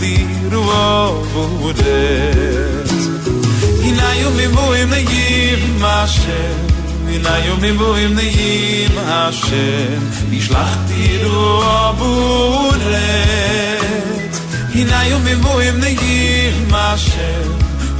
in 7.16 7.24
a 7.34 7.36
yom 7.46 7.62
im 7.70 7.76
boim 7.80 8.12
neim 8.18 8.92
Hashem 9.10 10.02
Nishlach 10.32 10.72
tiru 10.88 11.42
abunet 11.80 14.34
In 14.80 14.88
a 14.98 15.00
yom 15.10 15.24
im 15.34 15.40
boim 15.46 15.76
neim 15.84 16.72
Hashem 16.78 17.46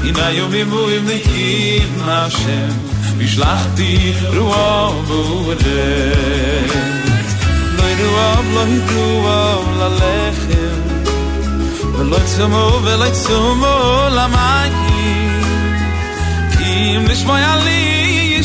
In 0.09 0.17
a 0.27 0.29
yom 0.39 0.55
im 0.62 0.69
boim 0.75 1.05
neim 1.11 1.91
Hashem 2.11 2.73
Nishlach 3.21 3.62
tiru 3.79 4.45
abunet 4.73 5.65
Loi 7.79 7.93
ruav, 8.03 8.45
loi 8.57 8.73
ruav, 8.91 9.62
la 9.81 9.89
lechem 10.01 10.79
Veloi 11.97 12.25
tzomo, 12.31 12.65
veloi 12.87 13.12
tzomo, 13.21 13.75
la 14.17 14.27
magim 14.35 15.79
Kim 16.57 17.01
nishmoy 17.11 17.45
alim 17.53 18.03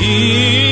i 0.00 0.67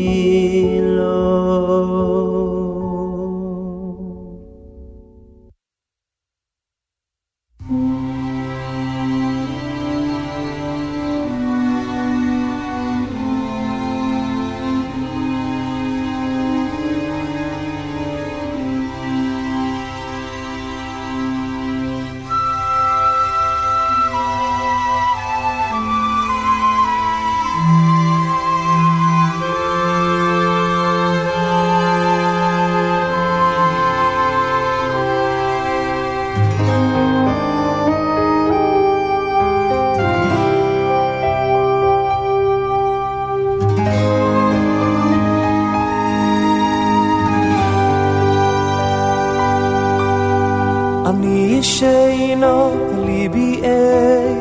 ליבי 53.05 53.59
אי, 53.63 54.33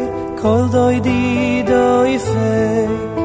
כל 0.43 0.61
דוי 0.73 1.01
די 1.01 1.63
דוי 1.67 2.19
פייק. 2.19 3.21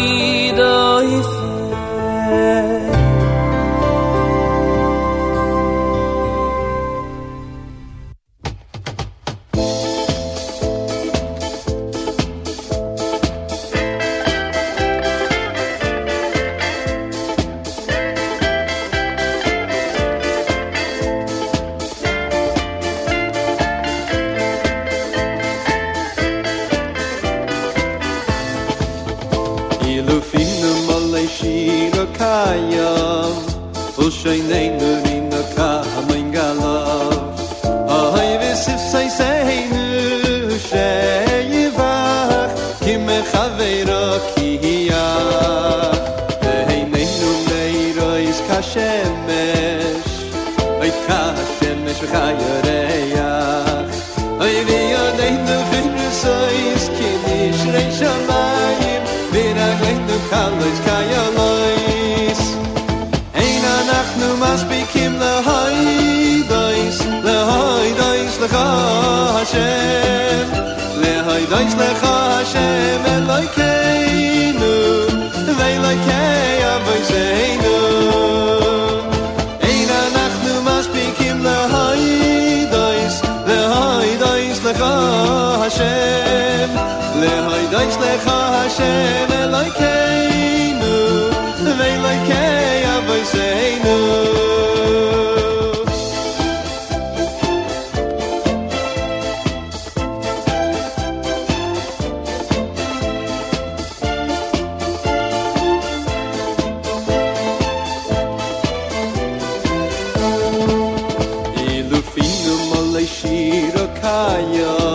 실룩하여 113.21 114.86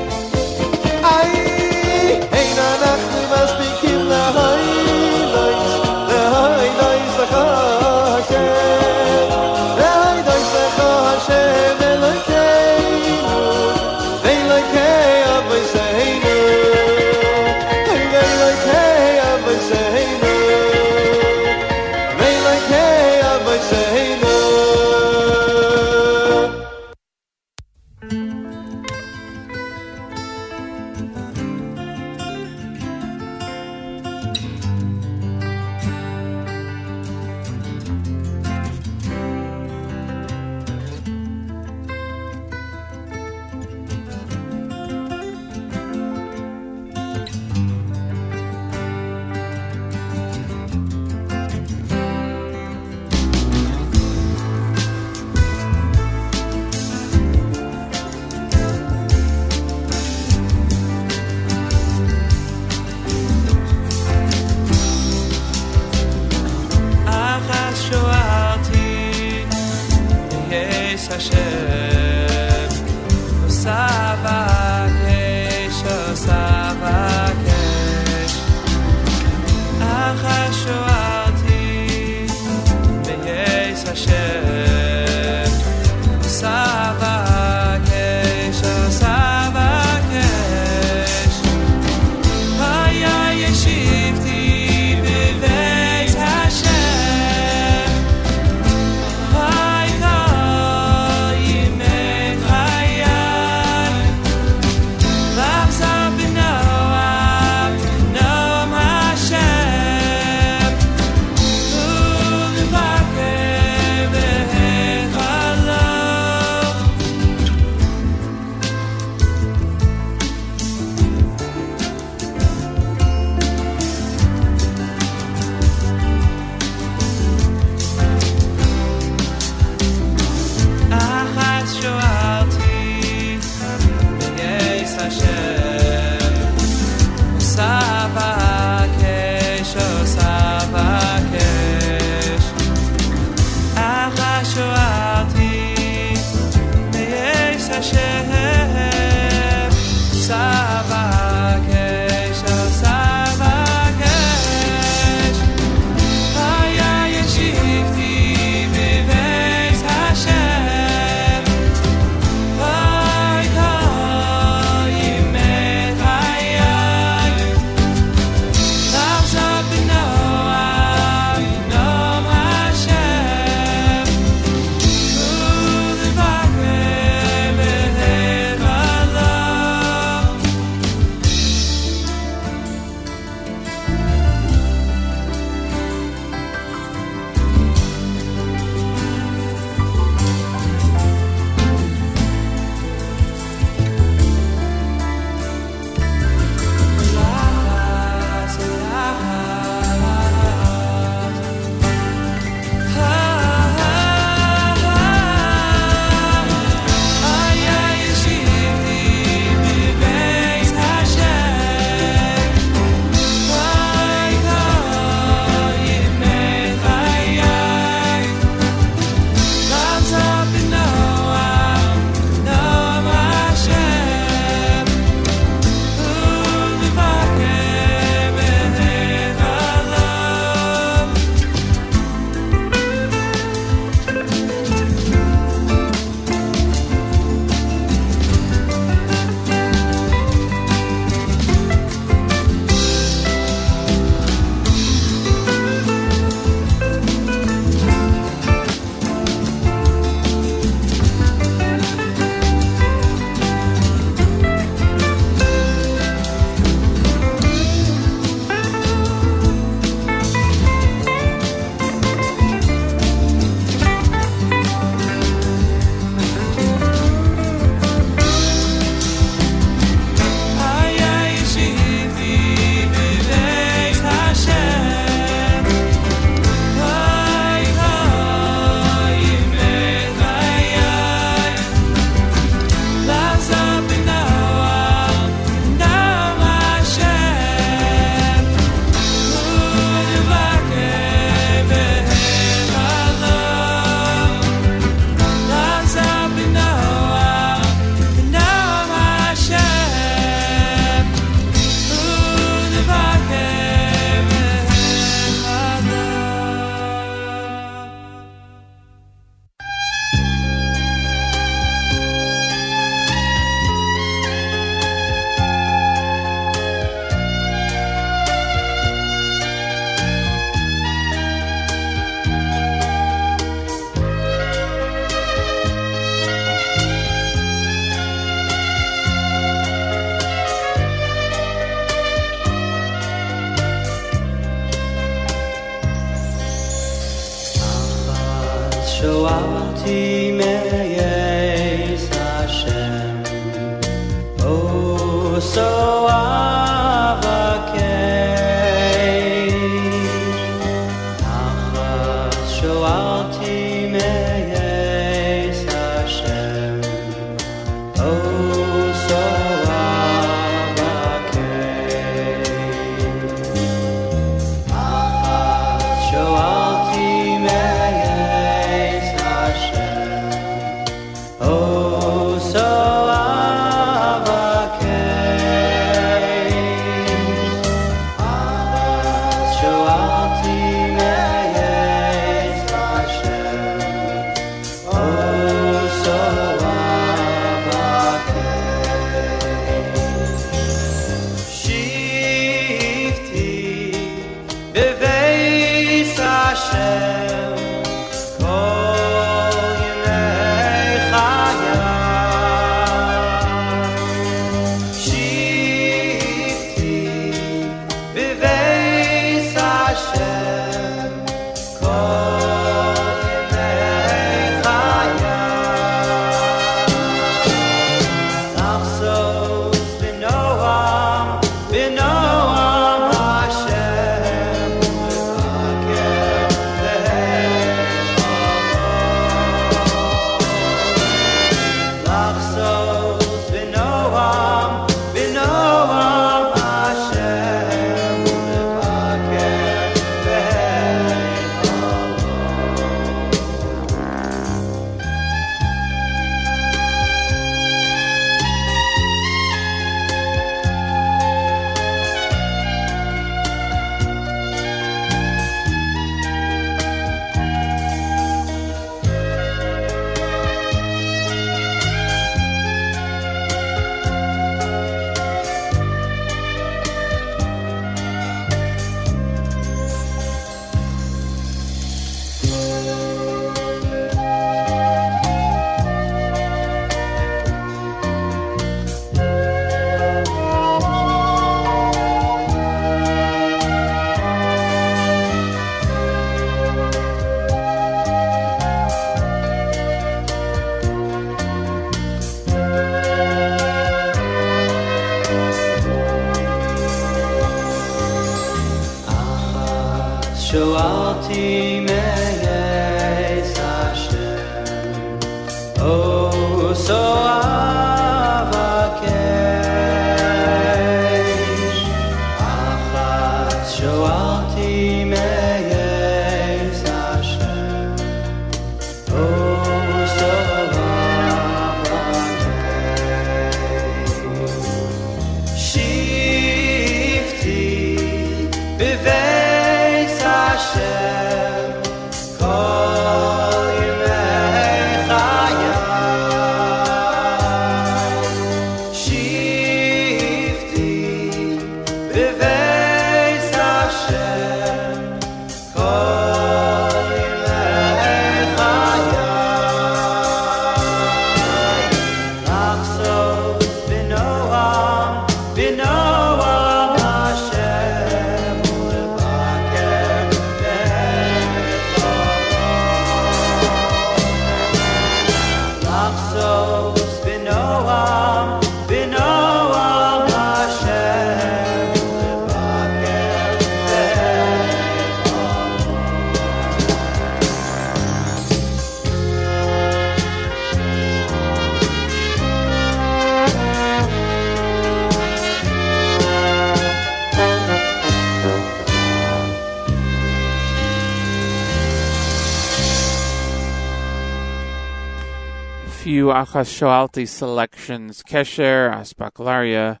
Bacha 596.36 596.64
Shoalti 596.66 597.26
selections, 597.26 598.22
Kesher, 598.22 598.92
Asbaklaria, 598.92 600.00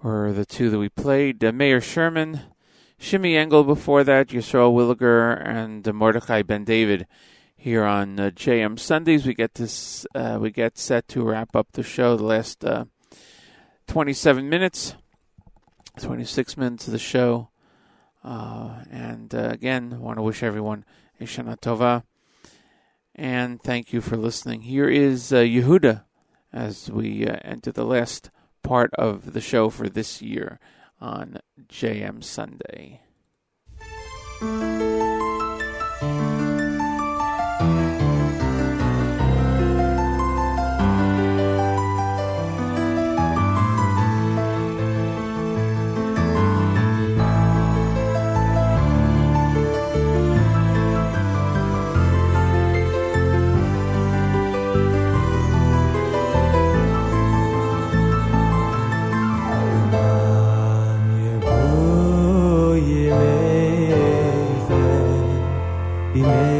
were 0.00 0.32
the 0.32 0.46
two 0.46 0.70
that 0.70 0.78
we 0.78 0.88
played. 0.88 1.42
Uh, 1.44 1.50
Meir 1.50 1.80
Sherman, 1.80 2.42
Shimmy 3.00 3.36
Engel 3.36 3.64
before 3.64 4.04
that, 4.04 4.28
Yisrael 4.28 4.72
Williger, 4.72 5.44
and 5.44 5.88
uh, 5.88 5.92
Mordechai 5.92 6.42
Ben 6.42 6.62
David. 6.62 7.08
Here 7.56 7.82
on 7.82 8.20
uh, 8.20 8.30
JM 8.30 8.78
Sundays, 8.78 9.26
we 9.26 9.34
get 9.34 9.54
this, 9.54 10.06
uh, 10.14 10.38
we 10.40 10.52
get 10.52 10.78
set 10.78 11.08
to 11.08 11.24
wrap 11.28 11.56
up 11.56 11.66
the 11.72 11.82
show. 11.82 12.16
The 12.16 12.22
last 12.22 12.64
uh, 12.64 12.84
27 13.88 14.48
minutes, 14.48 14.94
26 16.00 16.56
minutes 16.56 16.86
of 16.86 16.92
the 16.92 16.98
show, 17.00 17.48
uh, 18.22 18.84
and 18.88 19.34
again, 19.34 19.94
I 19.96 19.98
want 19.98 20.18
to 20.18 20.22
wish 20.22 20.44
everyone 20.44 20.84
a 21.20 21.24
Shana 21.24 21.58
Tova 21.60 22.04
and 23.16 23.62
thank 23.62 23.92
you 23.92 24.00
for 24.00 24.16
listening. 24.16 24.62
Here 24.62 24.88
is 24.88 25.32
uh, 25.32 25.36
Yehuda 25.36 26.04
as 26.52 26.90
we 26.90 27.26
uh, 27.26 27.36
enter 27.44 27.72
the 27.72 27.84
last 27.84 28.30
part 28.62 28.92
of 28.94 29.32
the 29.32 29.40
show 29.40 29.68
for 29.68 29.88
this 29.88 30.20
year 30.22 30.58
on 31.00 31.38
JM 31.68 32.24
Sunday. 32.24 33.00
Amen. 66.24 66.53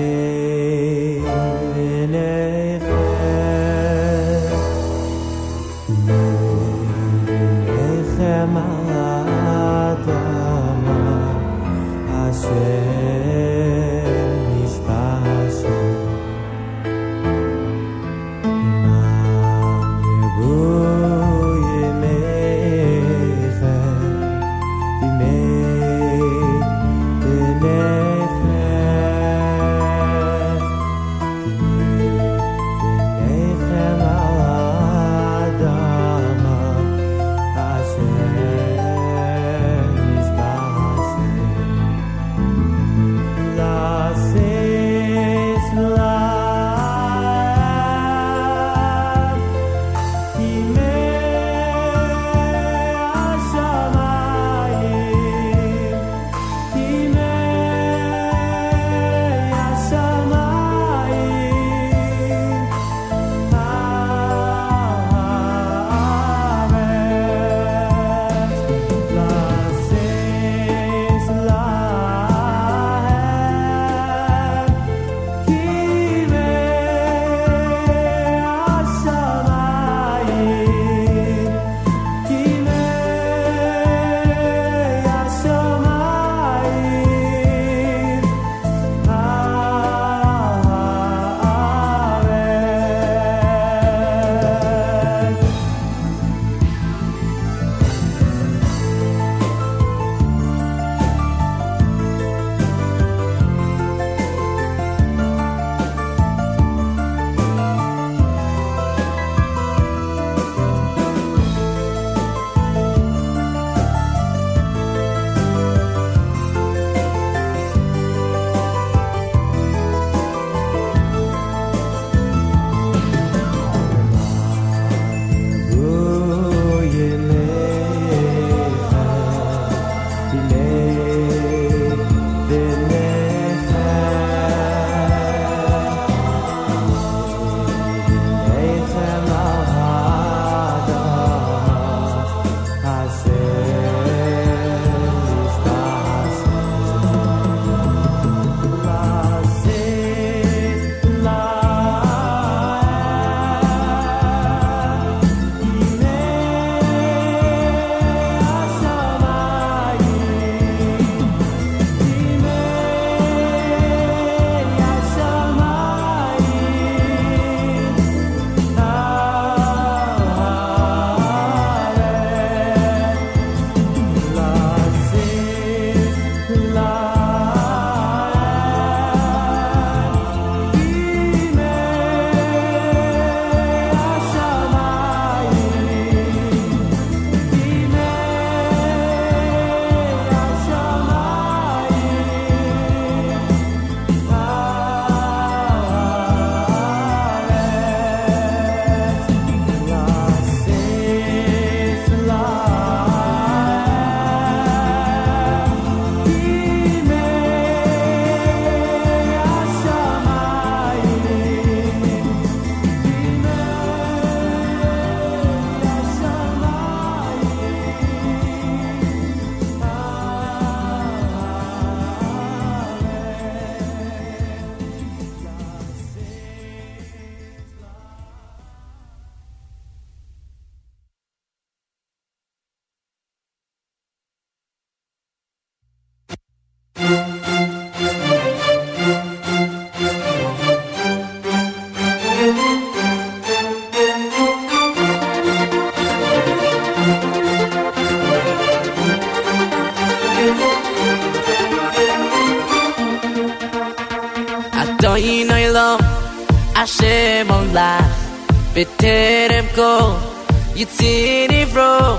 in 261.04 261.50
the 261.50 261.64
room 261.78 262.18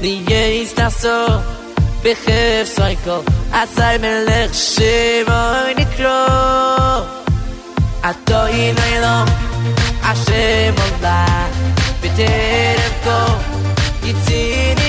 The 0.00 0.12
year 0.30 0.50
is 0.62 0.70
so 1.04 1.20
Be 2.02 2.10
half 2.26 2.66
cycle 2.66 3.22
I 3.52 3.62
say 3.76 3.92
me 4.04 4.12
lech 4.28 4.50
shim 4.66 5.24
Oh, 5.28 5.70
in 5.70 5.76
the 5.80 5.86
crow 5.94 7.08
I 8.08 8.12
do 8.28 8.38
in 8.62 8.72
the 8.80 8.88
room 9.02 9.28
I 10.08 10.12
shim 10.24 10.72
on 10.84 10.94
the 11.04 11.20
Be 12.02 12.08
dead 12.20 12.80
go 13.06 13.18
It's 14.08 14.26
in 14.30 14.80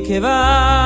Give 0.00 0.24
up. 0.24 0.81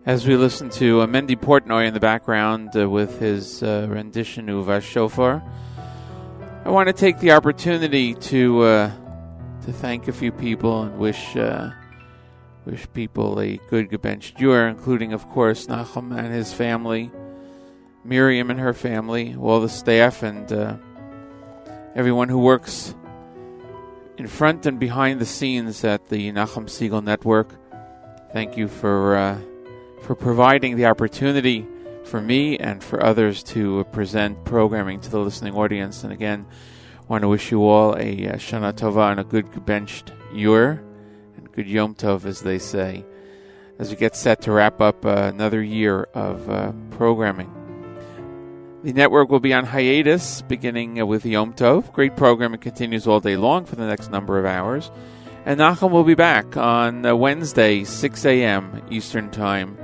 As 0.07 0.25
we 0.25 0.37
listen 0.37 0.69
to 0.79 1.01
uh, 1.01 1.05
Mendy 1.05 1.35
Portnoy 1.35 1.85
in 1.85 1.93
the 1.93 1.99
background 1.99 2.73
uh, 2.77 2.89
with 2.89 3.19
his 3.19 3.61
uh, 3.61 3.87
rendition 3.89 4.47
of 4.47 4.69
uh, 4.69 4.79
Shofar, 4.79 5.43
I 6.63 6.69
want 6.69 6.87
to 6.87 6.93
take 6.93 7.19
the 7.19 7.31
opportunity 7.31 8.13
to 8.31 8.61
uh, 8.61 8.91
to 9.65 9.73
thank 9.73 10.07
a 10.07 10.13
few 10.13 10.31
people 10.31 10.83
and 10.83 10.97
wish 10.97 11.35
uh, 11.35 11.71
wish 12.65 12.87
people 12.93 13.37
a 13.41 13.57
good 13.69 13.89
Gebench 13.89 14.37
Dure, 14.37 14.69
including, 14.69 15.11
of 15.11 15.27
course, 15.27 15.67
Nachum 15.67 16.17
and 16.17 16.33
his 16.33 16.53
family, 16.53 17.11
Miriam 18.05 18.49
and 18.49 18.61
her 18.61 18.73
family, 18.73 19.35
all 19.37 19.59
the 19.59 19.67
staff, 19.67 20.23
and 20.23 20.49
everyone 21.97 22.29
who 22.29 22.39
works 22.39 22.95
in 24.17 24.27
front 24.27 24.65
and 24.67 24.79
behind 24.79 25.19
the 25.19 25.25
scenes 25.25 25.83
at 25.83 26.07
the 26.07 26.31
Nachum 26.31 26.67
Segal 26.71 27.03
Network. 27.03 27.53
Thank 28.31 28.55
you 28.55 28.69
for 28.69 29.43
for 30.07 30.15
providing 30.15 30.77
the 30.77 30.85
opportunity 30.85 31.67
for 32.05 32.21
me 32.21 32.57
and 32.57 32.81
for 32.81 33.03
others 33.03 33.43
to 33.43 33.83
present 33.91 34.45
programming 34.45 35.01
to 35.01 35.09
the 35.09 35.19
listening 35.19 35.53
audience. 35.53 36.05
And 36.05 36.13
again, 36.13 36.45
want 37.09 37.23
to 37.23 37.27
wish 37.27 37.51
you 37.51 37.61
all 37.65 37.91
a 37.97 38.29
uh, 38.29 38.33
Shana 38.35 38.71
Tova 38.71 39.11
and 39.11 39.19
a 39.19 39.25
good 39.25 39.65
benched 39.65 40.13
Yur 40.31 40.81
and 41.35 41.51
good 41.51 41.67
Yom 41.67 41.93
Tov, 41.93 42.23
as 42.23 42.39
they 42.41 42.57
say, 42.57 43.05
as 43.79 43.89
we 43.89 43.97
get 43.97 44.15
set 44.15 44.41
to 44.43 44.53
wrap 44.53 44.79
up 44.79 45.05
uh, 45.05 45.09
another 45.09 45.61
year 45.61 46.03
of 46.13 46.49
uh, 46.49 46.71
programming. 46.91 47.53
The 48.83 48.93
network 48.93 49.27
will 49.29 49.41
be 49.41 49.53
on 49.53 49.65
hiatus 49.65 50.41
beginning 50.43 51.01
uh, 51.01 51.05
with 51.05 51.25
Yom 51.25 51.51
Tov. 51.51 51.91
Great 51.91 52.15
programming 52.15 52.61
continues 52.61 53.07
all 53.07 53.19
day 53.19 53.35
long 53.35 53.65
for 53.65 53.75
the 53.75 53.85
next 53.85 54.09
number 54.09 54.39
of 54.39 54.45
hours. 54.45 54.89
And 55.45 55.59
Nachum 55.59 55.91
will 55.91 56.05
be 56.05 56.15
back 56.15 56.55
on 56.55 57.05
uh, 57.05 57.13
Wednesday, 57.13 57.83
6 57.83 58.25
a.m. 58.25 58.81
Eastern 58.89 59.29
Time 59.31 59.77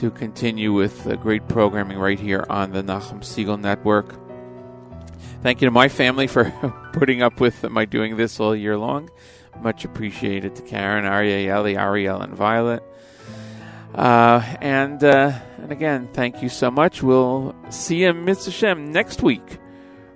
to 0.00 0.10
continue 0.10 0.72
with 0.72 1.04
the 1.04 1.16
great 1.16 1.48
programming 1.48 1.98
right 1.98 2.20
here 2.20 2.44
on 2.50 2.70
the 2.72 2.82
Nachum 2.82 3.20
Segal 3.20 3.58
Network. 3.58 4.14
Thank 5.42 5.62
you 5.62 5.66
to 5.66 5.70
my 5.70 5.88
family 5.88 6.26
for 6.26 6.44
putting 6.92 7.22
up 7.22 7.40
with 7.40 7.62
my 7.70 7.86
doing 7.86 8.16
this 8.16 8.38
all 8.38 8.54
year 8.54 8.76
long. 8.76 9.08
Much 9.60 9.84
appreciated 9.86 10.54
to 10.56 10.62
Karen, 10.62 11.04
Aryeh, 11.04 11.46
Ellie, 11.46 11.78
Ariel, 11.78 12.20
and 12.20 12.34
Violet. 12.34 12.82
Uh, 13.94 14.42
and 14.60 15.02
uh, 15.02 15.32
and 15.58 15.72
again, 15.72 16.08
thank 16.12 16.42
you 16.42 16.50
so 16.50 16.70
much. 16.70 17.02
We'll 17.02 17.54
see 17.70 18.02
you, 18.02 18.12
Mitzvah 18.12 18.50
Shem, 18.50 18.92
next 18.92 19.22
week, 19.22 19.58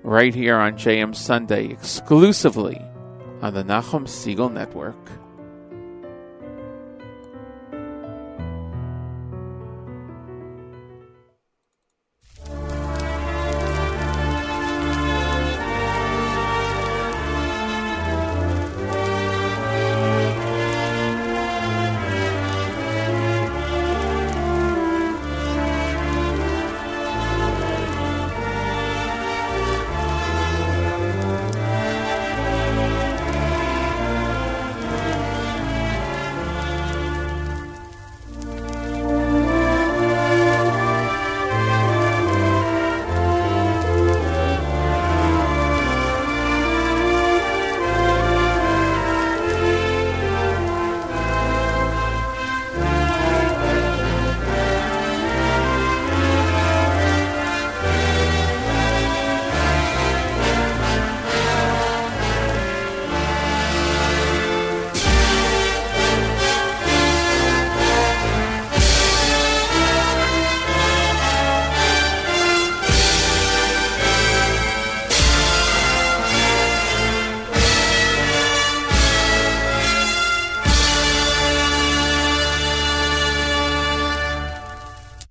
right 0.02 0.34
here 0.34 0.56
on 0.56 0.74
JM 0.74 1.16
Sunday, 1.16 1.68
exclusively 1.68 2.78
on 3.40 3.54
the 3.54 3.62
Nachum 3.64 4.02
Segal 4.04 4.52
Network. 4.52 4.98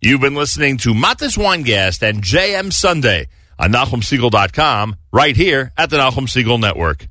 You've 0.09 0.21
been 0.21 0.33
listening 0.33 0.77
to 0.79 0.95
Matis 0.95 1.37
Weingast 1.37 2.01
and 2.01 2.23
JM 2.23 2.73
Sunday 2.73 3.27
on 3.59 3.71
NachumSegal.com 3.71 4.95
right 5.13 5.35
here 5.37 5.71
at 5.77 5.91
the 5.91 5.97
Nachum 5.97 6.27
Segal 6.27 6.59
Network. 6.59 7.07